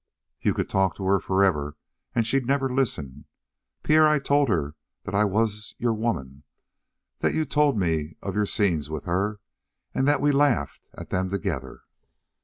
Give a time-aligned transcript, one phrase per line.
[0.41, 1.77] "You could talk to her forever
[2.15, 3.25] and she'd never listen.
[3.83, 6.41] Pierre, I told her that I was your woman
[7.19, 9.39] that you'd told me of your scenes with her
[9.93, 11.81] and that we'd laughed at them together."